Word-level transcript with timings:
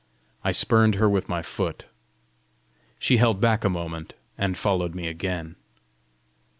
I 0.43 0.51
spurned 0.51 0.95
her 0.95 1.07
with 1.07 1.29
my 1.29 1.43
foot. 1.43 1.85
She 2.97 3.17
held 3.17 3.39
back 3.39 3.63
a 3.63 3.69
moment, 3.69 4.15
and 4.35 4.57
followed 4.57 4.95
me 4.95 5.05
again. 5.07 5.57